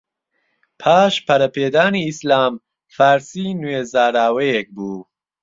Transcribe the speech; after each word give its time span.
پاش 0.81 1.13
پەرەپێدانی 1.25 2.05
ئیسلام، 2.07 2.53
فارسی 2.95 3.47
نوێ 3.61 3.81
زاراوەیەک 3.91 4.67
بوو 4.75 4.99